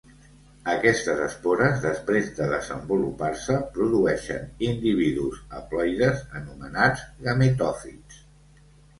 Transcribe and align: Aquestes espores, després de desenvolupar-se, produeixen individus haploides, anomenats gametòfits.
Aquestes 0.71 1.19
espores, 1.23 1.75
després 1.81 2.29
de 2.37 2.45
desenvolupar-se, 2.53 3.57
produeixen 3.75 4.47
individus 4.69 5.41
haploides, 5.59 6.23
anomenats 6.41 7.05
gametòfits. 7.27 8.25